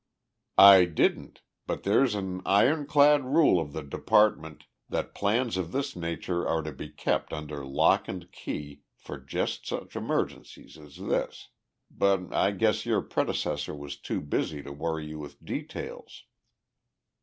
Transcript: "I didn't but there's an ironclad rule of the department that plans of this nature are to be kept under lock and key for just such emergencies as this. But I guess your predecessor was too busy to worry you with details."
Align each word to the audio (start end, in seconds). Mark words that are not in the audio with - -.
"I 0.57 0.85
didn't 0.85 1.41
but 1.67 1.83
there's 1.83 2.15
an 2.15 2.41
ironclad 2.43 3.23
rule 3.23 3.59
of 3.59 3.71
the 3.73 3.83
department 3.83 4.65
that 4.89 5.13
plans 5.13 5.57
of 5.57 5.71
this 5.71 5.95
nature 5.95 6.47
are 6.47 6.63
to 6.63 6.71
be 6.71 6.89
kept 6.89 7.31
under 7.31 7.63
lock 7.63 8.07
and 8.07 8.31
key 8.31 8.81
for 8.95 9.19
just 9.19 9.67
such 9.67 9.95
emergencies 9.95 10.75
as 10.75 10.95
this. 10.97 11.49
But 11.91 12.33
I 12.33 12.49
guess 12.49 12.83
your 12.83 13.03
predecessor 13.03 13.75
was 13.75 13.95
too 13.95 14.21
busy 14.21 14.63
to 14.63 14.71
worry 14.73 15.05
you 15.05 15.19
with 15.19 15.45
details." 15.45 16.23